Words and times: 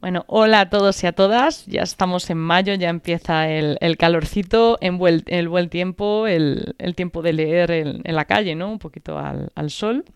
Bueno, 0.00 0.24
hola 0.28 0.60
a 0.60 0.70
todos 0.70 1.04
y 1.04 1.06
a 1.06 1.12
todas. 1.12 1.66
Ya 1.66 1.82
estamos 1.82 2.30
en 2.30 2.38
mayo, 2.38 2.72
ya 2.72 2.88
empieza 2.88 3.50
el, 3.50 3.96
calorcito, 3.98 4.78
el 4.80 5.48
buen 5.48 5.68
tiempo, 5.68 6.26
el, 6.26 6.74
tiempo 6.96 7.20
de 7.20 7.34
leer 7.34 7.70
en, 7.70 8.02
la 8.04 8.24
calle, 8.24 8.54
¿no? 8.54 8.70
Un 8.70 8.78
poquito 8.78 9.18
al, 9.18 9.70
sol. 9.70 10.06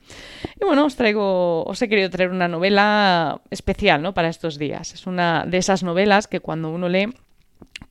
Y 0.59 0.65
bueno, 0.65 0.87
os 0.87 0.97
traigo, 0.97 1.65
os 1.65 1.83
he 1.83 1.89
querido 1.91 2.09
traer 2.09 2.31
una 2.31 2.49
novela 2.49 3.43
especial, 3.51 4.01
¿no? 4.01 4.15
Para 4.15 4.29
estos 4.29 4.59
días. 4.59 4.95
Es 4.95 5.07
una 5.07 5.45
de 5.47 5.59
esas 5.59 5.83
novelas 5.83 6.29
que 6.29 6.41
cuando 6.41 6.71
uno 6.71 6.89
lee 6.89 7.13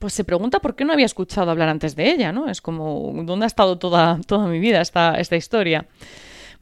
pues 0.00 0.12
se 0.14 0.24
pregunta 0.24 0.58
por 0.58 0.74
qué 0.74 0.84
no 0.84 0.92
había 0.92 1.06
escuchado 1.06 1.50
hablar 1.50 1.68
antes 1.68 1.94
de 1.94 2.10
ella, 2.10 2.32
¿no? 2.32 2.48
Es 2.48 2.60
como, 2.60 3.12
¿dónde 3.24 3.44
ha 3.44 3.46
estado 3.46 3.78
toda, 3.78 4.18
toda 4.26 4.48
mi 4.48 4.58
vida 4.58 4.80
esta, 4.80 5.14
esta 5.14 5.36
historia? 5.36 5.86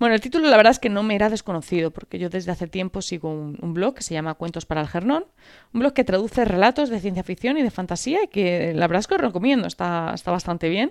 Bueno, 0.02 0.16
el 0.16 0.20
título 0.20 0.48
la 0.48 0.56
verdad 0.56 0.72
es 0.72 0.80
que 0.80 0.88
no 0.88 1.04
me 1.04 1.14
era 1.14 1.30
desconocido, 1.30 1.92
porque 1.92 2.18
yo 2.18 2.28
desde 2.28 2.50
hace 2.50 2.66
tiempo 2.66 3.02
sigo 3.02 3.30
un, 3.30 3.72
blog 3.72 3.94
que 3.94 4.02
se 4.02 4.14
llama 4.14 4.34
Cuentos 4.34 4.66
para 4.66 4.80
el 4.80 4.88
Gernón, 4.88 5.26
un 5.72 5.78
blog 5.78 5.92
que 5.92 6.02
traduce 6.02 6.44
relatos 6.44 6.88
de 6.90 6.98
ciencia 6.98 7.22
ficción 7.22 7.56
y 7.56 7.62
de 7.62 7.70
fantasía 7.70 8.24
y 8.24 8.26
que 8.26 8.74
la 8.74 8.88
verdad 8.88 8.98
es 8.98 9.06
que 9.06 9.14
os 9.14 9.20
recomiendo, 9.20 9.68
está, 9.68 10.10
está 10.12 10.32
bastante 10.32 10.68
bien. 10.68 10.90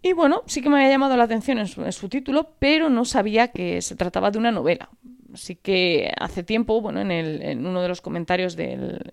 Y 0.00 0.14
bueno, 0.14 0.42
sí 0.46 0.62
que 0.62 0.70
me 0.70 0.76
había 0.76 0.88
llamado 0.88 1.18
la 1.18 1.24
atención 1.24 1.58
en 1.58 1.66
su, 1.66 2.08
título, 2.08 2.52
pero 2.58 2.88
no 2.88 3.04
sabía 3.04 3.48
que 3.48 3.82
se 3.82 3.94
trataba 3.94 4.30
de 4.30 4.38
una 4.38 4.52
novela. 4.52 4.88
Así 5.34 5.56
que 5.56 6.10
hace 6.18 6.42
tiempo, 6.42 6.80
bueno, 6.80 7.02
en, 7.02 7.10
el, 7.10 7.42
en 7.42 7.66
uno 7.66 7.82
de 7.82 7.88
los 7.88 8.00
comentarios 8.00 8.56
del, 8.56 9.12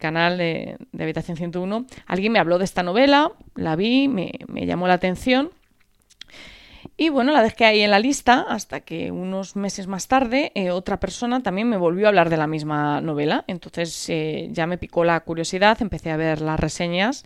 canal 0.00 0.36
de, 0.36 0.78
de, 0.90 1.04
Habitación 1.04 1.36
101, 1.36 1.86
alguien 2.06 2.32
me 2.32 2.40
habló 2.40 2.58
de 2.58 2.64
esta 2.64 2.82
novela, 2.82 3.30
la 3.54 3.76
vi, 3.76 4.08
me 4.08 4.66
llamó 4.66 4.88
la 4.88 4.94
atención 4.94 5.52
y 7.02 7.08
bueno, 7.08 7.32
la 7.32 7.42
dejé 7.42 7.64
ahí 7.64 7.80
en 7.80 7.92
la 7.92 7.98
lista 7.98 8.44
hasta 8.46 8.80
que 8.80 9.10
unos 9.10 9.56
meses 9.56 9.86
más 9.86 10.06
tarde 10.06 10.52
eh, 10.54 10.70
otra 10.70 11.00
persona 11.00 11.42
también 11.42 11.66
me 11.66 11.78
volvió 11.78 12.04
a 12.04 12.08
hablar 12.10 12.28
de 12.28 12.36
la 12.36 12.46
misma 12.46 13.00
novela. 13.00 13.42
Entonces 13.46 14.06
eh, 14.10 14.48
ya 14.52 14.66
me 14.66 14.76
picó 14.76 15.02
la 15.02 15.18
curiosidad, 15.20 15.80
empecé 15.80 16.10
a 16.10 16.18
ver 16.18 16.42
las 16.42 16.60
reseñas 16.60 17.24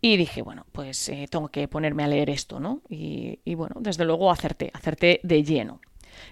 y 0.00 0.16
dije, 0.16 0.42
bueno, 0.42 0.66
pues 0.72 1.08
eh, 1.10 1.28
tengo 1.30 1.46
que 1.46 1.68
ponerme 1.68 2.02
a 2.02 2.08
leer 2.08 2.28
esto, 2.28 2.58
¿no? 2.58 2.82
Y, 2.88 3.38
y 3.44 3.54
bueno, 3.54 3.76
desde 3.78 4.04
luego 4.04 4.32
acerté, 4.32 4.72
acerté 4.74 5.20
de 5.22 5.44
lleno. 5.44 5.80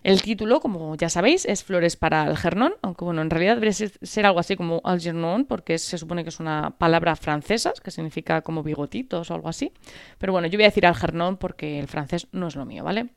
El 0.02 0.22
título, 0.22 0.60
como 0.60 0.94
ya 0.96 1.08
sabéis, 1.08 1.44
es 1.46 1.64
Flores 1.64 1.96
para 1.96 2.26
el 2.26 2.36
Gernón, 2.36 2.74
aunque 2.82 3.04
bueno, 3.04 3.22
en 3.22 3.30
realidad 3.30 3.56
debería 3.56 3.72
ser 3.72 4.26
algo 4.26 4.38
así 4.38 4.56
como 4.56 4.80
Algernon, 4.84 5.44
porque 5.44 5.78
se 5.78 5.98
supone 5.98 6.22
que 6.22 6.30
es 6.30 6.40
una 6.40 6.70
palabra 6.78 7.16
francesa, 7.16 7.72
que 7.82 7.90
significa 7.90 8.42
como 8.42 8.62
bigotitos 8.62 9.30
o 9.30 9.34
algo 9.34 9.48
así. 9.48 9.72
Pero 10.18 10.32
bueno, 10.32 10.48
yo 10.48 10.58
voy 10.58 10.64
a 10.64 10.68
decir 10.68 10.86
Algernon 10.86 11.36
porque 11.36 11.78
el 11.78 11.88
francés 11.88 12.28
no 12.32 12.48
es 12.48 12.56
lo 12.56 12.64
mío, 12.64 12.84
¿vale? 12.84 13.08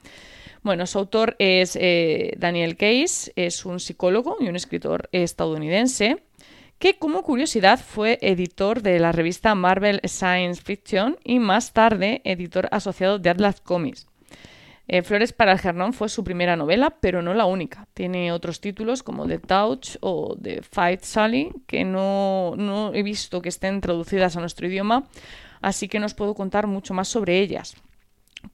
Bueno, 0.62 0.86
su 0.88 1.00
autor 1.00 1.36
es 1.40 1.78
eh, 1.80 2.34
Daniel 2.38 2.76
Case, 2.76 3.32
es 3.36 3.66
un 3.66 3.80
psicólogo 3.80 4.38
y 4.40 4.50
un 4.50 4.56
escritor 4.56 5.10
estadounidense 5.12 6.24
que 6.80 6.98
como 6.98 7.24
curiosidad 7.24 7.80
fue 7.80 8.18
editor 8.22 8.82
de 8.82 9.00
la 9.00 9.12
revista 9.12 9.54
Marvel 9.54 10.00
Science 10.06 10.62
Fiction 10.62 11.18
y 11.24 11.40
más 11.40 11.74
tarde 11.74 12.22
editor 12.24 12.70
asociado 12.72 13.20
de 13.20 13.30
Atlas 13.30 13.62
Comics. 13.62 14.08
Eh, 14.92 15.04
Flores 15.04 15.34
para 15.34 15.52
el 15.52 15.60
Gernón 15.60 15.94
fue 15.94 16.10
su 16.10 16.24
primera 16.24 16.56
novela, 16.56 16.98
pero 17.00 17.22
no 17.22 17.36
la 17.36 17.46
única. 17.46 17.88
Tiene 17.94 18.32
otros 18.32 18.60
títulos 18.60 19.04
como 19.04 19.28
The 19.28 19.38
Touch 19.38 19.98
o 20.02 20.36
The 20.42 20.64
Fight 20.64 21.02
Sally, 21.02 21.52
que 21.68 21.86
no, 21.86 22.56
no 22.58 22.92
he 22.96 23.04
visto 23.04 23.40
que 23.44 23.50
estén 23.50 23.82
traducidas 23.82 24.36
a 24.36 24.40
nuestro 24.40 24.66
idioma, 24.66 25.08
así 25.62 25.88
que 25.88 26.00
no 26.00 26.08
os 26.08 26.16
puedo 26.16 26.34
contar 26.34 26.66
mucho 26.66 26.96
más 26.96 27.08
sobre 27.08 27.38
ellas. 27.40 27.76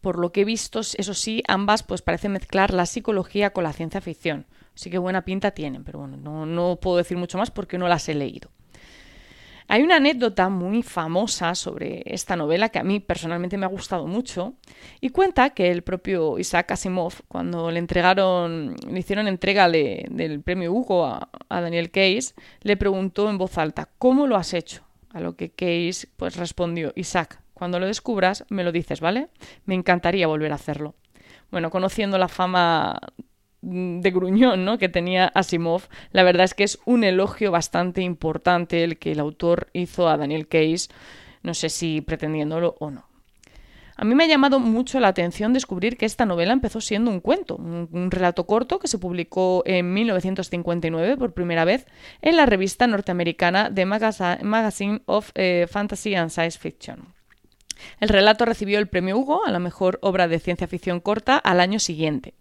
Por 0.01 0.19
lo 0.19 0.33
que 0.33 0.41
he 0.41 0.45
visto, 0.45 0.81
eso 0.81 1.13
sí, 1.13 1.41
ambas 1.47 1.83
pues 1.83 2.01
parecen 2.01 2.33
mezclar 2.33 2.73
la 2.73 2.85
psicología 2.85 3.51
con 3.51 3.63
la 3.63 3.71
ciencia 3.71 4.01
ficción. 4.01 4.45
Así 4.75 4.89
que 4.89 4.97
buena 4.97 5.23
pinta 5.23 5.51
tienen, 5.51 5.85
pero 5.85 5.99
bueno, 5.99 6.17
no, 6.17 6.45
no 6.45 6.75
puedo 6.81 6.97
decir 6.97 7.15
mucho 7.15 7.37
más 7.37 7.49
porque 7.49 7.77
no 7.77 7.87
las 7.87 8.09
he 8.09 8.13
leído. 8.13 8.49
Hay 9.67 9.81
una 9.81 9.95
anécdota 9.95 10.49
muy 10.49 10.83
famosa 10.83 11.55
sobre 11.55 12.03
esta 12.05 12.35
novela 12.35 12.69
que 12.69 12.77
a 12.77 12.83
mí 12.83 12.99
personalmente 12.99 13.57
me 13.57 13.65
ha 13.65 13.69
gustado 13.69 14.05
mucho 14.05 14.53
y 15.01 15.09
cuenta 15.09 15.49
que 15.51 15.71
el 15.71 15.81
propio 15.81 16.37
Isaac 16.37 16.71
Asimov, 16.71 17.13
cuando 17.27 17.71
le 17.71 17.79
entregaron, 17.79 18.75
le 18.87 18.99
hicieron 18.99 19.27
entrega 19.27 19.67
del 19.67 20.41
premio 20.41 20.71
Hugo 20.71 21.05
a, 21.05 21.29
Daniel 21.49 21.89
Case, 21.89 22.35
le 22.61 22.77
preguntó 22.77 23.29
en 23.29 23.39
voz 23.39 23.57
alta, 23.57 23.89
¿cómo 23.97 24.27
lo 24.27 24.35
has 24.35 24.53
hecho? 24.53 24.83
A 25.11 25.19
lo 25.19 25.35
que 25.35 25.49
Case 25.49 26.09
pues 26.15 26.35
respondió, 26.35 26.93
Isaac, 26.95 27.41
cuando 27.55 27.79
lo 27.79 27.87
descubras 27.87 28.45
me 28.49 28.63
lo 28.63 28.71
dices, 28.71 28.99
¿vale? 28.99 29.29
Me 29.65 29.73
encantaría 29.73 30.27
volver 30.27 30.51
a 30.51 30.55
hacerlo. 30.55 30.93
Bueno, 31.49 31.71
conociendo 31.71 32.17
la 32.19 32.27
fama 32.27 32.99
de 33.65 34.11
gruñón 34.11 34.63
¿no? 34.63 34.77
que 34.77 34.89
tenía 34.89 35.27
Asimov, 35.27 35.83
la 36.11 36.23
verdad 36.23 36.45
es 36.45 36.53
que 36.53 36.63
es 36.63 36.79
un 36.85 37.03
elogio 37.03 37.51
bastante 37.51 38.01
importante 38.01 38.83
el 38.83 38.97
que 38.97 39.11
el 39.11 39.19
autor 39.19 39.69
hizo 39.73 40.07
a 40.07 40.17
Daniel 40.17 40.47
Case, 40.47 40.89
no 41.41 41.53
sé 41.53 41.69
si 41.69 42.01
pretendiéndolo 42.01 42.75
o 42.79 42.91
no. 42.91 43.05
A 43.97 44.03
mí 44.03 44.13
me 44.13 44.25
ha 44.25 44.27
llamado 44.27 44.59
mucho 44.59 44.99
la 44.99 45.07
atención 45.07 45.53
descubrir 45.53 45.97
que 45.97 46.05
esta 46.05 46.25
novela 46.25 46.51
empezó 46.51 46.81
siendo 46.81 47.09
un 47.09 47.21
cuento, 47.21 47.55
un, 47.55 48.11
relato 48.11 48.45
corto 48.45 48.77
que 48.77 48.89
se 48.89 48.97
publicó 48.97 49.63
en 49.65 49.93
1959 49.93 51.15
por 51.15 51.33
primera 51.33 51.63
vez 51.63 51.87
en 52.21 52.35
la 52.35 52.45
revista 52.45 52.87
norteamericana 52.87 53.73
The 53.73 53.85
Magazine 53.85 55.01
of 55.05 55.31
eh, 55.35 55.65
Fantasy 55.69 56.13
and 56.13 56.29
Science 56.29 56.59
Fiction. 56.59 57.15
El 58.01 58.09
relato 58.09 58.43
recibió 58.45 58.79
el 58.79 58.87
premio 58.87 59.17
Hugo 59.17 59.45
a 59.45 59.51
la 59.51 59.59
mejor 59.59 59.97
obra 60.01 60.27
de 60.27 60.39
ciencia 60.39 60.67
ficción 60.67 60.99
corta 60.99 61.37
al 61.37 61.61
año 61.61 61.79
siguiente. 61.79 62.33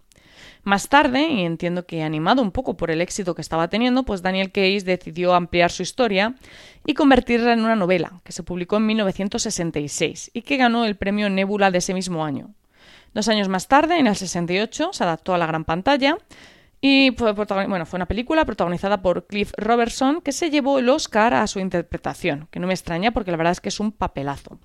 Más 0.64 0.88
tarde, 0.88 1.28
y 1.28 1.44
entiendo 1.44 1.84
que 1.84 2.02
animado 2.02 2.40
un 2.40 2.50
poco 2.50 2.74
por 2.74 2.90
el 2.90 3.02
éxito 3.02 3.34
que 3.34 3.42
estaba 3.42 3.68
teniendo, 3.68 4.04
pues 4.04 4.22
Daniel 4.22 4.50
Case 4.50 4.80
decidió 4.80 5.34
ampliar 5.34 5.70
su 5.70 5.82
historia 5.82 6.34
y 6.86 6.94
convertirla 6.94 7.52
en 7.52 7.60
una 7.60 7.76
novela, 7.76 8.22
que 8.24 8.32
se 8.32 8.42
publicó 8.42 8.78
en 8.78 8.86
1966 8.86 10.30
y 10.32 10.40
que 10.40 10.56
ganó 10.56 10.86
el 10.86 10.96
premio 10.96 11.28
Nebula 11.28 11.70
de 11.70 11.78
ese 11.78 11.92
mismo 11.92 12.24
año. 12.24 12.54
Dos 13.12 13.28
años 13.28 13.48
más 13.48 13.68
tarde, 13.68 13.98
en 13.98 14.06
el 14.06 14.16
68, 14.16 14.90
se 14.92 15.04
adaptó 15.04 15.34
a 15.34 15.38
la 15.38 15.46
gran 15.46 15.64
pantalla 15.64 16.16
y 16.80 17.12
fue, 17.16 17.32
bueno, 17.32 17.84
fue 17.84 17.98
una 17.98 18.06
película 18.06 18.46
protagonizada 18.46 19.02
por 19.02 19.26
Cliff 19.26 19.52
Robertson 19.58 20.22
que 20.22 20.32
se 20.32 20.50
llevó 20.50 20.78
el 20.78 20.88
Oscar 20.88 21.34
a 21.34 21.46
su 21.46 21.60
interpretación, 21.60 22.48
que 22.50 22.58
no 22.58 22.66
me 22.66 22.74
extraña 22.74 23.12
porque 23.12 23.30
la 23.30 23.36
verdad 23.36 23.52
es 23.52 23.60
que 23.60 23.68
es 23.68 23.80
un 23.80 23.92
papelazo. 23.92 24.58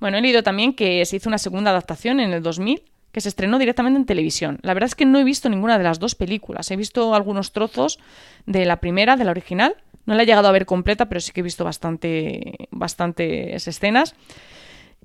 Bueno, 0.00 0.16
he 0.16 0.22
leído 0.22 0.42
también 0.42 0.72
que 0.72 1.04
se 1.04 1.16
hizo 1.16 1.28
una 1.28 1.38
segunda 1.38 1.70
adaptación 1.70 2.18
en 2.18 2.32
el 2.32 2.42
2000 2.42 2.82
que 3.12 3.20
se 3.20 3.28
estrenó 3.28 3.58
directamente 3.58 3.98
en 3.98 4.06
televisión. 4.06 4.58
La 4.62 4.74
verdad 4.74 4.88
es 4.88 4.94
que 4.94 5.06
no 5.06 5.18
he 5.18 5.24
visto 5.24 5.48
ninguna 5.48 5.78
de 5.78 5.84
las 5.84 5.98
dos 5.98 6.14
películas. 6.14 6.70
He 6.70 6.76
visto 6.76 7.14
algunos 7.14 7.52
trozos 7.52 7.98
de 8.46 8.64
la 8.66 8.76
primera, 8.80 9.16
de 9.16 9.24
la 9.24 9.30
original. 9.30 9.76
No 10.06 10.14
la 10.14 10.22
he 10.22 10.26
llegado 10.26 10.48
a 10.48 10.52
ver 10.52 10.66
completa, 10.66 11.06
pero 11.06 11.20
sí 11.20 11.32
que 11.32 11.40
he 11.40 11.42
visto 11.42 11.64
bastante, 11.64 12.68
bastantes 12.70 13.66
escenas. 13.66 14.14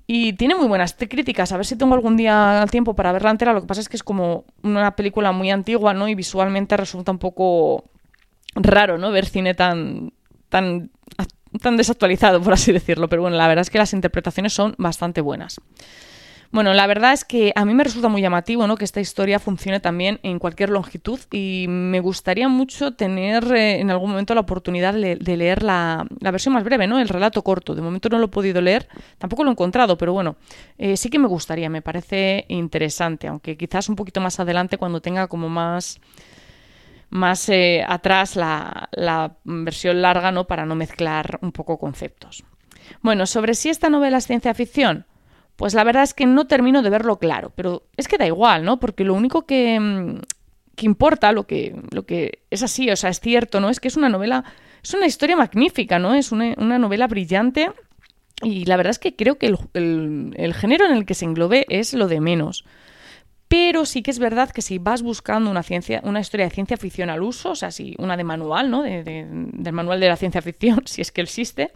Y 0.06 0.34
tiene 0.34 0.54
muy 0.54 0.66
buenas 0.66 0.94
críticas. 0.94 1.52
A 1.52 1.56
ver 1.56 1.64
si 1.64 1.76
tengo 1.76 1.94
algún 1.94 2.16
día 2.16 2.66
tiempo 2.70 2.94
para 2.94 3.12
verla 3.12 3.30
entera. 3.30 3.54
Lo 3.54 3.62
que 3.62 3.66
pasa 3.66 3.80
es 3.80 3.88
que 3.88 3.96
es 3.96 4.02
como 4.02 4.44
una 4.62 4.94
película 4.96 5.32
muy 5.32 5.50
antigua, 5.50 5.94
¿no? 5.94 6.08
Y 6.08 6.14
visualmente 6.14 6.76
resulta 6.76 7.10
un 7.10 7.18
poco 7.18 7.84
raro, 8.54 8.98
¿no? 8.98 9.10
Ver 9.10 9.26
cine 9.26 9.54
tan, 9.54 10.12
tan, 10.50 10.90
tan 11.60 11.76
desactualizado, 11.78 12.42
por 12.42 12.52
así 12.52 12.70
decirlo. 12.70 13.08
Pero 13.08 13.22
bueno, 13.22 13.38
la 13.38 13.48
verdad 13.48 13.62
es 13.62 13.70
que 13.70 13.78
las 13.78 13.94
interpretaciones 13.94 14.52
son 14.52 14.74
bastante 14.76 15.22
buenas. 15.22 15.58
Bueno, 16.54 16.72
la 16.72 16.86
verdad 16.86 17.12
es 17.12 17.24
que 17.24 17.52
a 17.56 17.64
mí 17.64 17.74
me 17.74 17.82
resulta 17.82 18.08
muy 18.08 18.22
llamativo 18.22 18.68
¿no? 18.68 18.76
que 18.76 18.84
esta 18.84 19.00
historia 19.00 19.40
funcione 19.40 19.80
también 19.80 20.20
en 20.22 20.38
cualquier 20.38 20.70
longitud 20.70 21.18
y 21.32 21.66
me 21.68 21.98
gustaría 21.98 22.46
mucho 22.46 22.94
tener 22.94 23.52
eh, 23.52 23.80
en 23.80 23.90
algún 23.90 24.10
momento 24.10 24.36
la 24.36 24.42
oportunidad 24.42 24.94
de, 24.94 25.16
leer 25.36 25.64
la, 25.64 26.06
versión 26.20 26.54
más 26.54 26.62
breve, 26.62 26.86
¿no? 26.86 27.00
el 27.00 27.08
relato 27.08 27.42
corto. 27.42 27.74
De 27.74 27.82
momento 27.82 28.08
no 28.08 28.18
lo 28.18 28.26
he 28.26 28.28
podido 28.28 28.60
leer, 28.60 28.86
tampoco 29.18 29.42
lo 29.42 29.50
he 29.50 29.54
encontrado, 29.54 29.98
pero 29.98 30.12
bueno, 30.12 30.36
eh, 30.78 30.96
sí 30.96 31.10
que 31.10 31.18
me 31.18 31.26
gustaría, 31.26 31.68
me 31.68 31.82
parece 31.82 32.44
interesante, 32.46 33.26
aunque 33.26 33.56
quizás 33.56 33.88
un 33.88 33.96
poquito 33.96 34.20
más 34.20 34.38
adelante 34.38 34.78
cuando 34.78 35.00
tenga 35.00 35.26
como 35.26 35.48
más 35.48 36.00
más 37.10 37.48
eh, 37.48 37.84
atrás 37.84 38.36
la, 38.36 38.90
la, 38.92 39.38
versión 39.42 40.00
larga, 40.00 40.30
¿no? 40.30 40.46
Para 40.46 40.64
no 40.66 40.76
mezclar 40.76 41.40
un 41.42 41.50
poco 41.50 41.78
conceptos. 41.78 42.44
Bueno, 43.02 43.26
sobre 43.26 43.54
si 43.54 43.70
esta 43.70 43.88
novela 43.88 44.18
es 44.18 44.28
ciencia 44.28 44.54
ficción, 44.54 45.04
pues 45.56 45.74
la 45.74 45.84
verdad 45.84 46.02
es 46.02 46.14
que 46.14 46.26
no 46.26 46.46
termino 46.46 46.82
de 46.82 46.90
verlo 46.90 47.18
claro, 47.18 47.52
pero 47.54 47.84
es 47.96 48.08
que 48.08 48.18
da 48.18 48.26
igual, 48.26 48.64
¿no? 48.64 48.80
Porque 48.80 49.04
lo 49.04 49.14
único 49.14 49.46
que, 49.46 49.78
mm, 49.78 50.20
que 50.74 50.86
importa, 50.86 51.32
lo 51.32 51.46
que, 51.46 51.74
lo 51.92 52.04
que 52.04 52.40
es 52.50 52.62
así, 52.62 52.90
o 52.90 52.96
sea, 52.96 53.10
es 53.10 53.20
cierto, 53.20 53.60
¿no? 53.60 53.70
Es 53.70 53.80
que 53.80 53.88
es 53.88 53.96
una 53.96 54.08
novela, 54.08 54.44
es 54.82 54.92
una 54.94 55.06
historia 55.06 55.36
magnífica, 55.36 55.98
¿no? 55.98 56.14
Es 56.14 56.32
una, 56.32 56.54
novela 56.56 57.06
brillante 57.06 57.70
y 58.42 58.64
la 58.64 58.76
verdad 58.76 58.90
es 58.90 58.98
que 58.98 59.14
creo 59.14 59.38
que 59.38 59.46
el, 59.46 60.34
el, 60.36 60.54
género 60.54 60.86
en 60.86 60.92
el 60.92 61.06
que 61.06 61.14
se 61.14 61.24
englobe 61.24 61.66
es 61.68 61.94
lo 61.94 62.08
de 62.08 62.20
menos. 62.20 62.64
Pero 63.56 63.86
sí 63.86 64.02
que 64.02 64.10
es 64.10 64.18
verdad 64.18 64.50
que 64.50 64.62
si 64.62 64.78
vas 64.78 65.00
buscando 65.00 65.48
una, 65.48 65.62
ciencia, 65.62 66.00
una 66.02 66.18
historia 66.18 66.46
de 66.46 66.50
ciencia 66.50 66.76
ficción 66.76 67.08
al 67.08 67.22
uso, 67.22 67.52
o 67.52 67.54
sea, 67.54 67.70
si 67.70 67.94
una 67.98 68.16
de 68.16 68.24
manual, 68.24 68.68
¿no? 68.68 68.82
del 68.82 69.72
manual 69.72 70.00
de 70.00 70.08
la 70.08 70.16
ciencia 70.16 70.42
ficción, 70.42 70.82
si 70.86 71.02
es 71.02 71.12
que 71.12 71.20
existe, 71.20 71.70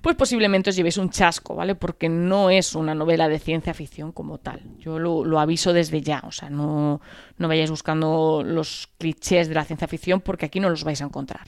pues 0.00 0.16
posiblemente 0.16 0.70
os 0.70 0.76
llevéis 0.76 0.96
un 0.96 1.08
chasco, 1.10 1.54
¿vale? 1.54 1.76
Porque 1.76 2.08
no 2.08 2.50
es 2.50 2.74
una 2.74 2.96
novela 2.96 3.28
de 3.28 3.38
ciencia 3.38 3.74
ficción 3.74 4.10
como 4.10 4.38
tal. 4.38 4.60
Yo 4.80 4.98
lo, 4.98 5.38
aviso 5.38 5.72
desde 5.72 6.00
ya, 6.00 6.20
o 6.26 6.32
sea, 6.32 6.50
no, 6.50 7.00
no 7.38 7.46
vayáis 7.46 7.70
buscando 7.70 8.42
los 8.44 8.88
clichés 8.98 9.48
de 9.48 9.54
la 9.54 9.64
ciencia 9.64 9.86
ficción 9.86 10.20
porque 10.22 10.46
aquí 10.46 10.58
no 10.58 10.68
los 10.68 10.82
vais 10.82 11.00
a 11.00 11.04
encontrar. 11.04 11.46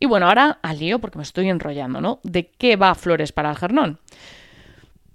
Y 0.00 0.06
bueno, 0.06 0.26
ahora 0.26 0.58
al 0.60 0.80
lío 0.80 0.98
porque 0.98 1.18
me 1.18 1.22
estoy 1.22 1.48
enrollando, 1.48 2.00
¿no? 2.00 2.18
¿De 2.24 2.50
qué 2.50 2.74
va 2.74 2.96
Flores 2.96 3.30
para 3.30 3.50
Algernon? 3.50 4.00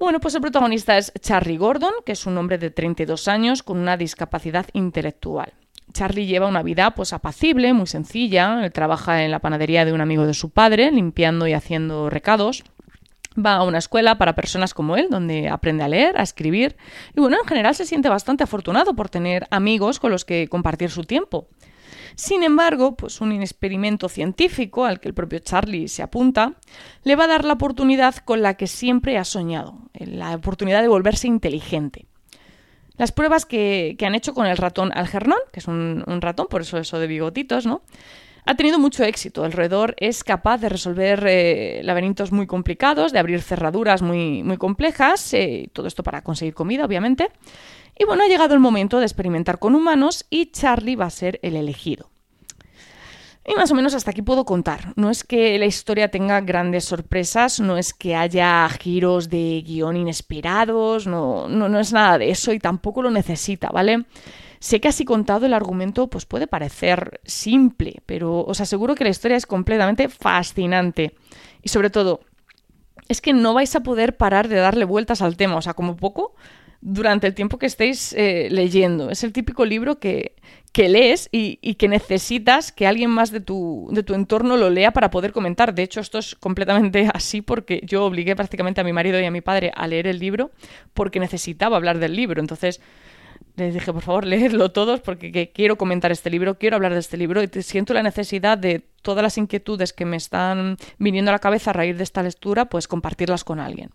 Bueno, 0.04 0.20
pues 0.20 0.36
el 0.36 0.42
protagonista 0.42 0.98
es 0.98 1.14
Charlie 1.22 1.56
Gordon, 1.56 1.94
que 2.06 2.12
es 2.12 2.26
un 2.26 2.38
hombre 2.38 2.58
de 2.58 2.70
32 2.70 3.30
años 3.30 3.64
con 3.64 3.78
una 3.78 3.96
discapacidad 3.96 4.66
intelectual. 4.74 5.54
Charlie 5.94 6.26
lleva 6.26 6.46
una 6.46 6.62
vida 6.62 6.92
pues 6.92 7.14
apacible, 7.14 7.72
muy 7.72 7.88
sencilla. 7.88 8.66
Él 8.66 8.74
trabaja 8.74 9.24
en 9.24 9.32
la 9.32 9.40
panadería 9.40 9.86
de 9.86 9.94
un 9.94 10.02
amigo 10.02 10.28
de 10.28 10.34
su 10.34 10.50
padre, 10.50 10.92
limpiando 10.92 11.48
y 11.48 11.54
haciendo 11.54 12.10
recados. 12.10 12.66
Va 13.34 13.54
a 13.54 13.64
una 13.64 13.78
escuela 13.78 14.18
para 14.18 14.36
personas 14.36 14.74
como 14.74 14.98
él, 14.98 15.08
donde 15.10 15.48
aprende 15.48 15.86
a 15.86 15.88
leer, 15.88 16.18
a 16.18 16.24
escribir. 16.24 16.76
Y 17.16 17.22
bueno, 17.22 17.38
en 17.42 17.48
general 17.48 17.74
se 17.74 17.86
siente 17.86 18.10
bastante 18.10 18.44
afortunado 18.44 18.96
por 18.96 19.08
tener 19.08 19.48
amigos 19.52 20.02
con 20.02 20.12
los 20.12 20.26
que 20.26 20.50
compartir 20.50 20.90
su 20.90 21.06
tiempo. 21.06 21.48
Sin 22.16 22.44
embargo, 22.44 22.96
pues 22.96 23.22
un 23.22 23.32
experimento 23.32 24.10
científico 24.10 24.86
al 24.86 25.00
que 25.00 25.08
el 25.08 25.14
propio 25.14 25.40
Charlie 25.40 25.88
se 25.88 26.04
apunta 26.04 26.54
le 27.04 27.16
va 27.16 27.26
a 27.26 27.28
dar 27.28 27.46
la 27.46 27.54
oportunidad 27.54 28.16
con 28.18 28.42
la 28.42 28.56
que 28.56 28.68
siempre 28.68 29.18
ha 29.18 29.24
soñado, 29.24 29.80
la 29.94 30.36
oportunidad 30.36 30.82
de 30.82 30.88
volverse 30.88 31.28
inteligente. 31.28 32.06
Las 32.98 33.12
pruebas 33.12 33.46
que, 33.46 33.98
han 34.06 34.16
hecho 34.16 34.34
con 34.34 34.46
el 34.46 34.58
ratón 34.58 34.92
Algernon, 34.94 35.40
que 35.52 35.60
es 35.60 35.68
un, 35.68 36.04
ratón, 36.22 36.48
por 36.50 36.62
eso 36.62 36.78
eso 36.78 37.00
de 37.00 37.08
bigotitos, 37.08 37.66
¿no? 37.66 37.82
Ha 38.46 38.56
tenido 38.56 38.78
mucho 38.78 39.04
éxito. 39.04 39.46
El 39.46 39.54
roedor 39.54 39.96
es 39.98 40.24
capaz 40.24 40.58
de 40.58 40.70
resolver 40.70 41.24
eh, 41.28 41.82
laberintos 41.84 42.32
muy 42.32 42.46
complicados, 42.46 43.14
de 43.14 43.20
abrir 43.20 43.42
cerraduras 43.42 44.02
muy, 44.02 44.44
muy 44.44 44.58
complejas, 44.58 45.34
eh, 45.34 45.70
todo 45.72 45.88
esto 45.88 46.04
para 46.04 46.24
conseguir 46.24 46.54
comida, 46.54 46.86
obviamente. 46.86 47.30
Y 47.98 48.06
bueno, 48.06 48.24
ha 48.24 48.28
llegado 48.28 48.54
el 48.54 48.60
momento 48.60 49.00
de 49.00 49.06
experimentar 49.06 49.60
con 49.60 49.76
humanos 49.76 50.26
y 50.30 50.52
Charlie 50.52 50.96
va 50.96 51.06
a 51.06 51.10
ser 51.10 51.40
el 51.42 51.56
elegido. 51.56 52.10
Y 53.46 53.56
más 53.56 53.70
o 53.72 53.76
menos 53.76 53.94
hasta 53.94 54.12
aquí 54.12 54.22
puedo 54.22 54.46
contar. 54.46 54.94
No 54.96 55.10
es 55.10 55.26
que 55.26 55.58
la 55.60 55.66
historia 55.66 56.10
tenga 56.10 56.40
grandes 56.42 56.86
sorpresas, 56.86 57.60
no 57.60 57.78
es 57.78 57.94
que 57.94 58.16
haya 58.16 58.68
giros 58.70 59.30
de 59.30 59.62
guion 59.66 59.98
inesperados, 59.98 61.08
no, 61.08 61.50
no, 61.50 61.68
no 61.68 61.80
es 61.80 61.92
nada 61.92 62.18
de 62.18 62.30
eso 62.30 62.54
y 62.54 62.60
tampoco 62.60 63.02
lo 63.02 63.12
necesita, 63.12 63.70
¿vale? 63.70 64.06
Sé 64.64 64.80
que 64.80 64.88
así 64.88 65.04
contado 65.04 65.46
el 65.46 65.54
argumento 65.54 66.08
pues 66.08 66.26
puede 66.26 66.48
parecer 66.48 67.20
simple, 67.26 68.02
pero 68.06 68.46
os 68.46 68.62
aseguro 68.62 68.96
que 68.96 69.04
la 69.04 69.10
historia 69.10 69.36
es 69.36 69.46
completamente 69.46 70.08
fascinante. 70.08 71.16
Y 71.62 71.68
sobre 71.68 71.90
todo, 71.90 72.22
es 73.10 73.20
que 73.20 73.34
no 73.34 73.54
vais 73.54 73.76
a 73.76 73.84
poder 73.84 74.16
parar 74.16 74.48
de 74.48 74.56
darle 74.56 74.86
vueltas 74.86 75.22
al 75.22 75.36
tema, 75.36 75.58
o 75.58 75.62
sea, 75.62 75.74
como 75.74 75.98
poco 75.98 76.34
durante 76.80 77.28
el 77.28 77.34
tiempo 77.34 77.58
que 77.58 77.66
estéis 77.66 78.14
eh, 78.14 78.48
leyendo. 78.52 79.10
Es 79.10 79.26
el 79.26 79.34
típico 79.34 79.66
libro 79.66 80.00
que, 80.00 80.34
que 80.72 80.88
lees 80.88 81.28
y, 81.30 81.58
que 81.76 81.90
necesitas 81.90 82.72
que 82.72 82.88
alguien 82.88 83.10
más 83.10 83.32
de 83.32 83.42
tu, 83.42 83.90
de 83.92 84.04
tu 84.04 84.14
entorno 84.14 84.56
lo 84.56 84.70
lea 84.70 84.92
para 84.92 85.12
poder 85.12 85.34
comentar. 85.34 85.76
De 85.76 85.84
hecho, 85.84 86.00
esto 86.00 86.20
es 86.20 86.36
completamente 86.36 87.10
así 87.14 87.42
porque 87.42 87.82
yo 87.84 88.06
obligué 88.06 88.34
prácticamente 88.38 88.80
a 88.80 88.86
mi 88.86 88.94
marido 88.94 89.20
y 89.20 89.26
a 89.26 89.32
mi 89.32 89.42
padre 89.42 89.74
a 89.76 89.88
leer 89.88 90.08
el 90.08 90.20
libro 90.20 90.52
porque 90.94 91.20
necesitaba 91.20 91.76
hablar 91.76 92.00
del 92.00 92.16
libro. 92.16 92.40
Entonces 92.40 92.80
les 93.56 93.74
dije, 93.74 93.94
por 93.94 94.02
favor, 94.02 94.26
leedlo 94.26 94.72
todos 94.72 95.00
porque 95.00 95.52
quiero 95.54 95.78
comentar 95.78 96.12
este 96.12 96.30
libro, 96.30 96.58
quiero 96.58 96.76
hablar 96.76 96.94
de 96.94 97.00
este 97.00 97.18
libro 97.18 97.44
y 97.44 97.48
siento 97.62 97.94
la 97.94 98.04
necesidad 98.04 98.58
de 98.58 98.84
todas 99.02 99.22
las 99.22 99.38
inquietudes 99.38 99.94
que 99.94 100.06
me 100.06 100.18
están 100.18 100.78
viniendo 100.98 101.30
a 101.30 101.34
la 101.34 101.40
cabeza 101.40 101.70
a 101.70 101.74
raíz 101.74 101.98
de 101.98 102.04
esta 102.04 102.24
lectura, 102.24 102.66
pues 102.66 102.88
compartirlas 102.88 103.44
con 103.44 103.60
alguien. 103.60 103.92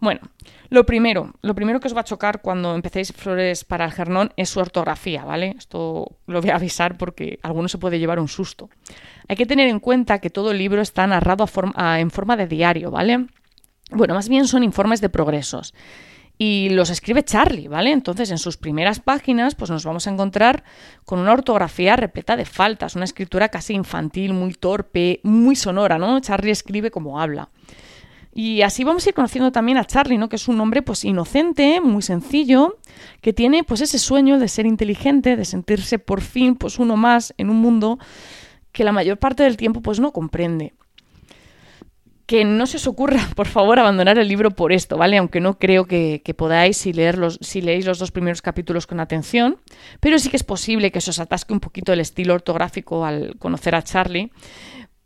Bueno, 0.00 0.20
lo 0.68 0.86
primero, 0.86 1.32
lo 1.42 1.56
primero 1.56 1.80
que 1.80 1.88
os 1.88 1.96
va 1.96 2.02
a 2.02 2.04
chocar 2.04 2.40
cuando 2.40 2.74
empecéis 2.74 3.12
Flores 3.12 3.64
para 3.64 3.84
el 3.84 3.90
Gernón 3.90 4.32
es 4.36 4.48
su 4.48 4.60
ortografía, 4.60 5.24
¿vale? 5.24 5.56
Esto 5.58 6.18
lo 6.26 6.40
voy 6.40 6.50
a 6.50 6.56
avisar 6.56 6.96
porque 6.96 7.40
alguno 7.42 7.66
se 7.68 7.78
puede 7.78 7.98
llevar 7.98 8.20
un 8.20 8.28
susto. 8.28 8.70
Hay 9.26 9.34
que 9.34 9.46
tener 9.46 9.68
en 9.68 9.80
cuenta 9.80 10.20
que 10.20 10.30
todo 10.30 10.52
el 10.52 10.58
libro 10.58 10.82
está 10.82 11.04
narrado 11.08 11.46
en 11.96 12.10
forma 12.12 12.36
de 12.36 12.46
diario, 12.46 12.92
¿vale? 12.92 13.26
Bueno, 13.90 14.14
más 14.14 14.28
bien 14.28 14.46
son 14.46 14.62
informes 14.62 15.00
de 15.00 15.08
progresos. 15.08 15.74
Y 16.38 16.68
los 16.70 16.88
escribe 16.88 17.24
Charlie, 17.24 17.66
¿vale? 17.66 17.90
Entonces, 17.90 18.30
en 18.30 18.38
sus 18.38 18.56
primeras 18.56 19.00
páginas, 19.00 19.56
pues 19.56 19.70
nos 19.70 19.84
vamos 19.84 20.06
a 20.06 20.10
encontrar 20.10 20.62
con 21.04 21.18
una 21.18 21.32
ortografía 21.32 21.96
repleta 21.96 22.36
de 22.36 22.44
faltas, 22.44 22.94
una 22.94 23.04
escritura 23.04 23.48
casi 23.48 23.74
infantil, 23.74 24.34
muy 24.34 24.54
torpe, 24.54 25.18
muy 25.24 25.56
sonora, 25.56 25.98
¿no? 25.98 26.20
Charlie 26.20 26.52
escribe 26.52 26.92
como 26.92 27.20
habla. 27.20 27.50
Y 28.32 28.62
así 28.62 28.84
vamos 28.84 29.04
a 29.04 29.08
ir 29.08 29.16
conociendo 29.16 29.50
también 29.50 29.78
a 29.78 29.84
Charlie, 29.84 30.16
¿no? 30.16 30.28
Que 30.28 30.36
es 30.36 30.46
un 30.46 30.60
hombre 30.60 30.80
pues 30.82 31.04
inocente, 31.04 31.80
muy 31.80 32.02
sencillo, 32.02 32.78
que 33.20 33.32
tiene 33.32 33.64
pues 33.64 33.80
ese 33.80 33.98
sueño 33.98 34.38
de 34.38 34.46
ser 34.46 34.64
inteligente, 34.64 35.34
de 35.34 35.44
sentirse 35.44 35.98
por 35.98 36.20
fin 36.20 36.54
pues 36.54 36.78
uno 36.78 36.96
más 36.96 37.34
en 37.36 37.50
un 37.50 37.56
mundo 37.56 37.98
que 38.70 38.84
la 38.84 38.92
mayor 38.92 39.18
parte 39.18 39.42
del 39.42 39.56
tiempo 39.56 39.80
pues 39.80 39.98
no 39.98 40.12
comprende. 40.12 40.74
Que 42.28 42.44
no 42.44 42.66
se 42.66 42.76
os 42.76 42.86
ocurra, 42.86 43.26
por 43.34 43.48
favor, 43.48 43.78
abandonar 43.78 44.18
el 44.18 44.28
libro 44.28 44.50
por 44.50 44.70
esto, 44.70 44.98
¿vale? 44.98 45.16
Aunque 45.16 45.40
no 45.40 45.58
creo 45.58 45.86
que, 45.86 46.22
podáis 46.36 46.76
si, 46.76 46.92
leer 46.92 47.18
si 47.40 47.62
leéis 47.62 47.86
los 47.86 47.98
dos 47.98 48.12
primeros 48.12 48.42
capítulos 48.42 48.86
con 48.86 49.00
atención, 49.00 49.56
pero 49.98 50.18
sí 50.18 50.28
que 50.28 50.36
es 50.36 50.44
posible 50.44 50.92
que 50.92 51.00
se 51.00 51.10
os 51.10 51.20
atasque 51.20 51.54
un 51.54 51.60
poquito 51.60 51.92
el 51.92 52.00
estilo 52.00 52.34
ortográfico 52.34 53.06
al 53.06 53.36
conocer 53.38 53.74
a 53.74 53.82
Charlie 53.82 54.30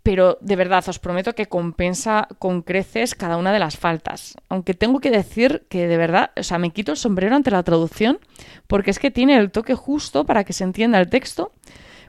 pero 0.02 0.36
de 0.40 0.56
verdad 0.56 0.82
os 0.88 0.98
prometo 0.98 1.34
que 1.34 1.46
compensa 1.46 2.26
con 2.40 2.62
creces 2.62 3.14
cada 3.14 3.36
una 3.36 3.52
de 3.52 3.60
las 3.60 3.76
faltas. 3.76 4.34
Aunque 4.48 4.74
tengo 4.74 4.98
que 4.98 5.12
decir 5.12 5.64
que 5.68 5.86
de 5.86 5.96
verdad, 5.96 6.32
o 6.36 6.42
sea, 6.42 6.58
me 6.58 6.70
quito 6.70 6.90
el 6.90 6.98
sombrero 6.98 7.36
ante 7.36 7.52
la 7.52 7.62
traducción 7.62 8.18
porque 8.66 8.90
es 8.90 8.98
que 8.98 9.12
tiene 9.12 9.36
el 9.36 9.52
toque 9.52 9.74
justo 9.74 10.26
para 10.26 10.42
que 10.42 10.52
se 10.52 10.64
entienda 10.64 10.98
el 10.98 11.08
texto, 11.08 11.52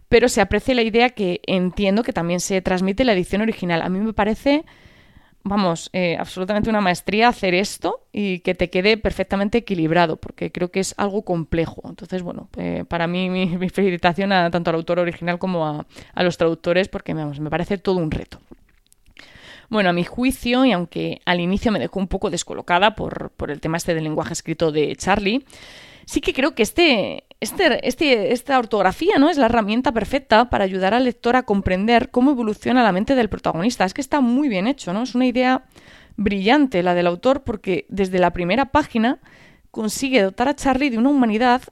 pero 0.10 0.27
se 0.27 0.42
aprecia 0.42 0.74
la 0.74 0.81
idea 0.81 1.12
que 1.12 1.42
entiendo 1.45 2.01
que 2.01 2.13
también 2.13 2.39
se 2.39 2.62
transmite 2.62 3.04
la 3.04 3.13
edición 3.13 3.42
original. 3.42 3.83
A 3.83 3.89
mí 3.89 4.00
me 4.00 4.13
parece 4.13 4.65
vamos, 5.43 5.89
eh, 5.93 6.15
absolutamente 6.17 6.69
una 6.69 6.81
maestría 6.81 7.27
hacer 7.27 7.53
esto 7.53 8.01
y 8.12 8.39
que 8.39 8.55
te 8.55 8.69
quede 8.69 8.97
perfectamente 8.97 9.59
equilibrado, 9.59 10.17
porque 10.17 10.51
creo 10.51 10.71
que 10.71 10.79
es 10.79 10.95
algo 10.97 11.23
complejo. 11.23 11.81
Entonces, 11.85 12.21
bueno, 12.21 12.50
eh, 12.57 12.85
para 12.88 13.07
mí 13.07 13.29
mi, 13.29 13.69
felicitación 13.69 14.31
a, 14.31 14.50
tanto 14.50 14.69
al 14.69 14.77
autor 14.77 15.00
original 15.00 15.39
como 15.39 15.67
a, 15.67 15.85
los 16.23 16.38
traductores, 16.38 16.88
porque 16.88 17.13
vamos, 17.13 17.39
me 17.39 17.50
parece 17.50 17.77
todo 17.77 17.97
un 17.97 18.12
reto. 18.12 18.39
Bueno, 19.69 19.89
a 19.89 19.93
mi 19.93 20.03
juicio, 20.03 20.65
y 20.65 20.71
aunque 20.71 21.21
al 21.25 21.39
inicio 21.39 21.71
me 21.71 21.79
dejó 21.79 22.00
un 22.00 22.07
poco 22.07 22.29
descolocada 22.29 22.95
por, 22.95 23.31
por 23.31 23.50
el 23.50 23.59
tema 23.59 23.77
este 23.77 23.95
del 23.95 24.03
lenguaje 24.03 24.33
escrito 24.33 24.71
de 24.71 24.95
Charlie, 24.95 25.45
sí 26.05 26.22
que 26.22 26.33
creo 26.33 26.55
que 26.55 26.63
este, 26.63 27.25
este, 27.39 27.88
este, 27.88 28.33
esta 28.33 28.57
ortografía 28.57 29.17
¿no? 29.17 29.29
es 29.29 29.38
la 29.38 29.48
herramienta 29.48 29.91
perfecta 29.91 30.50
para 30.50 30.63
ayudar 30.63 30.93
al 30.93 31.05
lector 31.05 31.36
a 31.36 31.43
comprender 31.43 32.10
cómo 32.10 32.31
evoluciona 32.31 32.83
la 32.83 32.91
mente 32.91 33.15
del 33.15 33.29
protagonista. 33.29 33.86
Es 33.86 33.93
que 33.93 34.01
está 34.01 34.22
muy 34.22 34.50
bien 34.50 34.67
hecho, 34.67 34.93
¿no? 34.93 35.03
Es 35.03 35.15
una 35.15 35.25
idea 35.25 35.65
brillante 36.15 36.83
la 36.83 36.93
del 36.93 37.07
autor 37.07 37.43
porque 37.43 37.86
desde 37.89 38.19
la 38.19 38.31
primera 38.31 38.72
página 38.72 39.19
consigue 39.72 40.22
dotar 40.22 40.48
a 40.48 40.55
Charlie 40.55 40.91
de 40.91 41.00
una 41.00 41.10
humanidad 41.10 41.63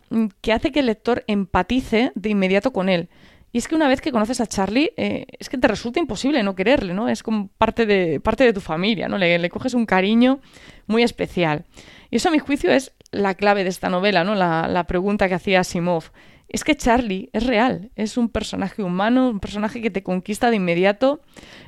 que 0.41 0.53
hace 0.53 0.71
que 0.71 0.79
el 0.79 0.87
lector 0.87 1.23
empatice 1.27 2.11
de 2.15 2.29
inmediato 2.29 2.73
con 2.73 2.89
él. 2.89 3.09
Y 3.53 3.57
es 3.57 3.67
que 3.67 3.75
una 3.75 3.87
vez 3.87 4.01
que 4.01 4.11
conoces 4.11 4.39
a 4.39 4.47
Charlie, 4.47 4.91
eh, 4.95 5.25
es 5.37 5.49
que 5.49 5.57
te 5.57 5.67
resulta 5.67 5.99
imposible 5.99 6.41
no 6.41 6.55
quererle, 6.55 6.93
¿no? 6.93 7.09
Es 7.09 7.21
como 7.21 7.49
parte 7.57 7.85
de, 7.85 8.19
parte 8.21 8.45
de 8.45 8.53
tu 8.53 8.61
familia, 8.61 9.07
¿no? 9.09 9.17
Le, 9.17 9.37
le 9.37 9.49
coges 9.49 9.73
un 9.73 9.85
cariño 9.85 10.39
muy 10.87 11.03
especial. 11.03 11.65
Y 12.09 12.15
eso, 12.15 12.29
a 12.29 12.31
mi 12.31 12.39
juicio, 12.39 12.71
es 12.71 12.93
la 13.11 13.35
clave 13.35 13.63
de 13.63 13.69
esta 13.69 13.89
novela, 13.89 14.23
¿no? 14.23 14.35
La, 14.35 14.85
pregunta 14.87 15.27
que 15.27 15.35
hacía 15.35 15.63
Simov. 15.63 16.11
Es 16.47 16.65
que 16.65 16.75
Charlie 16.75 17.29
es 17.31 17.45
real, 17.45 17.91
es 17.95 18.17
un 18.17 18.27
personaje 18.27 18.83
humano, 18.83 19.29
un 19.29 19.39
personaje 19.39 19.81
que 19.81 19.89
te 19.89 20.03
conquista 20.03 20.49
de 20.49 20.57
inmediato. 20.57 21.21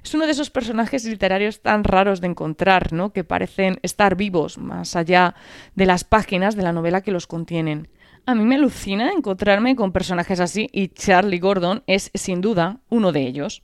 Es 0.04 0.14
uno 0.14 0.26
de 0.26 0.34
esos 0.34 0.50
personajes 0.50 1.06
literarios 1.06 1.62
tan 1.62 1.86
raros 1.86 2.20
de 2.20 2.28
encontrar, 2.28 2.92
¿no? 2.92 3.14
Que 3.14 3.24
parecen 3.24 3.80
estar 3.82 4.18
vivos 4.18 4.58
más 4.58 4.98
allá 4.98 5.36
de 5.76 5.86
las 5.86 6.04
páginas 6.04 6.58
de 6.58 6.64
la 6.64 6.74
novela 6.74 7.02
que 7.02 7.14
los 7.14 7.28
contienen. 7.28 7.88
A 8.26 8.36
mí 8.36 8.44
me 8.44 8.56
alucina 8.56 9.12
encontrarme 9.12 9.76
con 9.76 9.94
personajes 9.94 10.42
así 10.42 10.70
y 10.74 10.90
Charlie 10.90 11.40
Gordon 11.40 11.84
es 11.88 12.12
sin 12.14 12.42
duda 12.42 12.80
uno 12.90 13.14
de 13.14 13.22
ellos. 13.22 13.64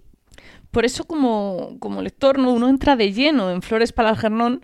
Por 0.72 0.86
eso 0.86 1.06
como, 1.06 1.78
como 1.80 2.02
lector 2.02 2.40
¿no? 2.40 2.54
uno 2.54 2.70
entra 2.70 2.96
de 2.96 3.12
lleno 3.12 3.52
en 3.52 3.62
Flores 3.62 3.92
para 3.92 4.12
el 4.12 4.18
Gernón 4.18 4.62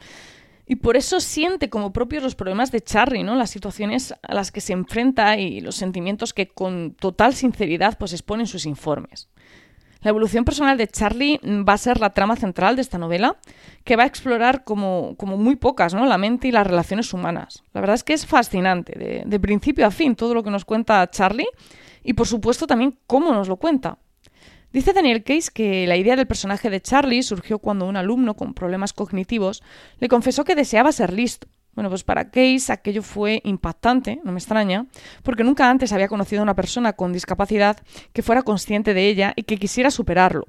y 0.67 0.77
por 0.77 0.97
eso 0.97 1.19
siente 1.19 1.69
como 1.69 1.93
propios 1.93 2.23
los 2.23 2.35
problemas 2.35 2.71
de 2.71 2.81
Charlie, 2.81 3.23
¿no? 3.23 3.35
Las 3.35 3.49
situaciones 3.49 4.13
a 4.21 4.33
las 4.33 4.51
que 4.51 4.61
se 4.61 4.73
enfrenta 4.73 5.37
y 5.37 5.61
los 5.61 5.75
sentimientos 5.75 6.33
que 6.33 6.47
con 6.47 6.95
total 6.99 7.35
sinceridad 7.35 7.97
pues 7.97 8.13
expone 8.13 8.43
en 8.43 8.47
sus 8.47 8.65
informes. 8.65 9.29
La 10.01 10.09
evolución 10.09 10.45
personal 10.45 10.77
de 10.77 10.87
Charlie 10.87 11.39
va 11.43 11.73
a 11.73 11.77
ser 11.79 11.99
la 11.99 12.11
trama 12.11 12.35
central 12.35 12.75
de 12.75 12.83
esta 12.83 12.99
novela, 12.99 13.37
que 13.83 13.95
va 13.95 14.03
a 14.03 14.05
explorar 14.05 14.63
como, 14.63 15.15
como 15.17 15.35
muy 15.35 15.55
pocas, 15.55 15.95
¿no? 15.95 16.05
La 16.05 16.19
mente 16.19 16.47
y 16.47 16.51
las 16.51 16.67
relaciones 16.67 17.11
humanas. 17.11 17.63
La 17.73 17.81
verdad 17.81 17.95
es 17.95 18.03
que 18.03 18.13
es 18.13 18.27
fascinante, 18.27 18.97
de, 18.99 19.23
de 19.25 19.39
principio 19.39 19.87
a 19.87 19.89
fin, 19.89 20.15
todo 20.15 20.35
lo 20.35 20.43
que 20.43 20.51
nos 20.51 20.63
cuenta 20.63 21.09
Charlie 21.09 21.47
y, 22.03 22.13
por 22.13 22.27
supuesto, 22.27 22.67
también 22.67 22.99
cómo 23.07 23.33
nos 23.33 23.47
lo 23.47 23.55
cuenta. 23.55 23.97
Dice 24.75 24.91
Daniel 24.91 25.23
Case 25.23 25.51
que 25.53 25.87
la 25.87 25.95
idea 25.95 26.17
del 26.17 26.27
personaje 26.27 26.69
de 26.69 26.81
Charlie 26.81 27.23
surgió 27.23 27.59
cuando 27.59 27.87
un 27.87 27.95
alumno 27.95 28.33
con 28.33 28.53
problemas 28.53 28.91
cognitivos 28.91 29.63
le 29.99 30.09
confesó 30.09 30.43
que 30.43 30.53
deseaba 30.53 30.91
ser 30.91 31.13
listo. 31.13 31.47
Bueno, 31.75 31.89
pues 31.89 32.03
para 32.03 32.29
Case 32.29 32.73
aquello 32.73 33.01
fue 33.01 33.39
impactante, 33.45 34.19
no 34.25 34.33
me 34.33 34.37
extraña, 34.37 34.85
porque 35.23 35.45
nunca 35.45 35.69
antes 35.69 35.93
había 35.93 36.09
conocido 36.09 36.41
a 36.41 36.43
una 36.43 36.57
persona 36.57 36.91
con 36.91 37.13
discapacidad 37.13 37.77
que 38.11 38.21
fuera 38.21 38.41
consciente 38.41 38.93
de 38.93 39.07
ella 39.07 39.31
y 39.37 39.43
que 39.43 39.55
quisiera 39.55 39.89
superarlo. 39.91 40.45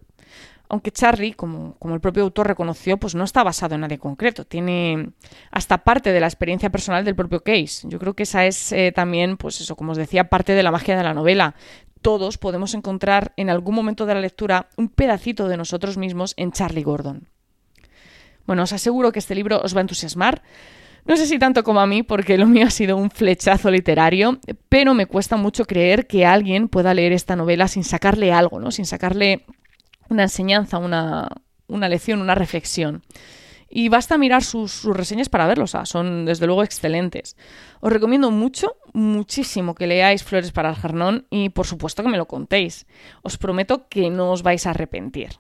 Aunque 0.69 0.91
Charlie, 0.91 1.35
como, 1.35 1.77
el 1.81 2.01
propio 2.01 2.25
autor 2.25 2.49
reconoció, 2.49 2.97
pues 2.99 3.15
no 3.15 3.23
está 3.23 3.45
basado 3.45 3.77
en 3.77 3.83
nadie 3.83 3.99
concreto. 3.99 4.45
Tiene 4.45 5.11
hasta 5.53 5.85
parte 5.85 6.13
de 6.13 6.19
la 6.19 6.27
experiencia 6.27 6.71
personal 6.71 7.05
del 7.05 7.15
propio 7.15 7.45
Case. 7.45 7.87
Yo 7.89 8.01
creo 8.01 8.15
que 8.15 8.25
esa 8.25 8.47
es 8.47 8.73
eh, 8.73 8.91
también, 8.93 9.37
pues 9.37 9.61
eso, 9.61 9.77
como 9.77 9.93
os 9.93 9.99
decía, 9.99 10.29
parte 10.29 10.55
de 10.55 10.65
la 10.65 10.73
magia 10.73 10.97
de 10.97 11.05
la 11.05 11.15
novela. 11.15 11.55
Todos 12.03 12.39
podemos 12.39 12.75
encontrar 12.75 13.33
en 13.37 13.51
algún 13.51 13.75
momento 13.75 14.07
de 14.07 14.15
la 14.15 14.21
lectura 14.21 14.69
un 14.77 14.89
pedacito 14.89 15.49
de 15.49 15.57
nosotros 15.57 15.97
mismos 15.97 16.35
en 16.37 16.53
Charlie 16.53 16.83
Gordon. 16.83 17.29
Bueno, 18.47 18.63
os 18.63 18.73
aseguro 18.73 19.13
que 19.13 19.19
este 19.19 19.35
libro 19.35 19.61
os 19.63 19.75
va 19.75 19.81
a 19.81 19.83
entusiasmar. 19.83 20.43
No 21.05 21.17
sé 21.17 21.27
si 21.27 21.39
tanto 21.39 21.63
como 21.63 21.81
a 21.81 21.87
mí, 21.87 22.03
porque 22.03 22.39
lo 22.39 22.47
mío 22.47 22.67
ha 22.67 22.71
sido 22.71 22.97
un 22.97 23.11
flechazo 23.11 23.71
literario, 23.71 24.41
pero 24.69 24.95
me 24.95 25.07
cuesta 25.07 25.37
mucho 25.37 25.65
creer 25.65 26.07
que 26.07 26.27
alguien 26.27 26.69
pueda 26.69 26.95
leer 26.95 27.13
esta 27.13 27.37
novela 27.37 27.69
sin 27.69 27.85
sacarle 27.85 28.33
algo, 28.33 28.61
¿no? 28.61 28.71
Sin 28.71 28.87
sacarle 28.87 29.45
una 30.09 30.25
enseñanza, 30.25 30.79
una, 30.79 31.29
una 31.69 31.89
lección, 31.89 32.21
una 32.21 32.35
reflexión. 32.35 33.03
Y 33.69 33.89
basta 33.89 34.19
mirar 34.19 34.45
sus, 34.45 34.85
reseñas 34.85 35.29
para 35.29 35.47
verlos, 35.47 35.75
son 35.85 36.25
desde 36.25 36.47
luego 36.47 36.63
excelentes. 36.63 37.37
Os 37.81 37.93
recomiendo 37.93 38.31
mucho, 38.31 38.77
muchísimo 38.93 39.75
que 39.75 39.87
leáis 39.87 40.23
Flores 40.23 40.53
para 40.53 40.71
el 40.71 40.77
Jardón 40.77 41.27
y 41.31 41.49
por 41.51 41.67
supuesto 41.67 42.03
que 42.03 42.09
me 42.09 42.19
lo 42.19 42.27
contéis. 42.27 42.87
Os 43.23 43.39
prometo 43.39 43.89
que 43.89 44.11
no 44.11 44.31
os 44.31 44.43
vais 44.43 44.67
a 44.67 44.71
arrepentir. 44.71 45.39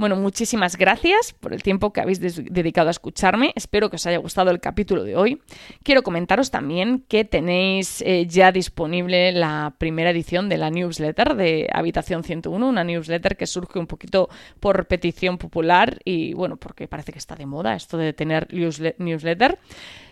Bueno, 0.00 0.16
muchísimas 0.16 0.78
gracias 0.78 1.34
por 1.34 1.52
el 1.52 1.62
tiempo 1.62 1.92
que 1.92 2.00
habéis 2.00 2.20
dedicado 2.20 2.88
a 2.88 2.90
escucharme. 2.90 3.52
Espero 3.54 3.90
que 3.90 3.96
os 3.96 4.06
haya 4.06 4.16
gustado 4.16 4.50
el 4.50 4.58
capítulo 4.58 5.04
de 5.04 5.14
hoy. 5.14 5.42
Quiero 5.82 6.02
comentaros 6.02 6.50
también 6.50 7.04
que 7.06 7.26
tenéis 7.26 8.00
eh, 8.00 8.24
ya 8.26 8.50
disponible 8.50 9.30
la 9.32 9.74
primera 9.76 10.08
edición 10.08 10.48
de 10.48 10.56
la 10.56 10.70
newsletter 10.70 11.34
de 11.34 11.68
Habitación 11.70 12.24
101, 12.24 12.66
una 12.66 12.82
newsletter 12.82 13.36
que 13.36 13.46
surge 13.46 13.78
un 13.78 13.86
poquito 13.86 14.30
por 14.58 14.86
petición 14.86 15.36
popular 15.36 15.98
y 16.02 16.32
bueno, 16.32 16.56
porque 16.56 16.88
parece 16.88 17.12
que 17.12 17.18
está 17.18 17.36
de 17.36 17.44
moda 17.44 17.76
esto 17.76 17.98
de 17.98 18.14
tener 18.14 18.48
newsletter. 18.96 19.58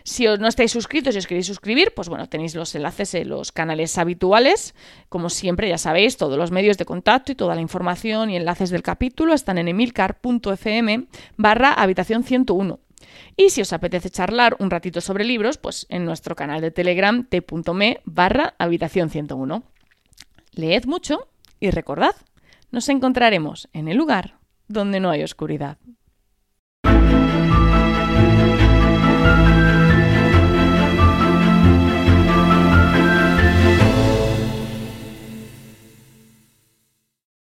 Si 0.03 0.25
no 0.25 0.47
estáis 0.47 0.71
suscritos 0.71 1.13
y 1.13 1.19
os 1.19 1.27
queréis 1.27 1.47
suscribir, 1.47 1.93
pues 1.95 2.09
bueno, 2.09 2.27
tenéis 2.27 2.55
los 2.55 2.73
enlaces 2.73 3.13
en 3.13 3.29
los 3.29 3.51
canales 3.51 3.97
habituales. 3.97 4.73
Como 5.07 5.29
siempre, 5.29 5.69
ya 5.69 5.77
sabéis, 5.77 6.17
todos 6.17 6.37
los 6.37 6.51
medios 6.51 6.77
de 6.77 6.85
contacto 6.85 7.31
y 7.31 7.35
toda 7.35 7.53
la 7.53 7.61
información 7.61 8.29
y 8.29 8.35
enlaces 8.35 8.69
del 8.69 8.81
capítulo 8.81 9.33
están 9.33 9.57
en 9.57 9.67
emilcar.fm 9.79 11.07
barra 11.37 11.73
habitación 11.73 12.23
101. 12.23 12.79
Y 13.37 13.49
si 13.49 13.61
os 13.61 13.71
apetece 13.71 14.09
charlar 14.09 14.57
un 14.59 14.69
ratito 14.69 14.99
sobre 14.99 15.23
libros, 15.23 15.57
pues 15.57 15.87
en 15.89 16.03
nuestro 16.03 16.35
canal 16.35 16.59
de 16.59 16.71
Telegram 16.71 17.23
t.me 17.23 18.01
barra 18.03 18.55
habitación 18.59 19.09
101. 19.09 19.63
Leed 20.51 20.85
mucho 20.85 21.29
y 21.61 21.71
recordad, 21.71 22.15
nos 22.71 22.89
encontraremos 22.89 23.69
en 23.71 23.87
el 23.87 23.95
lugar 23.95 24.37
donde 24.67 24.99
no 24.99 25.09
hay 25.09 25.23
oscuridad. 25.23 25.77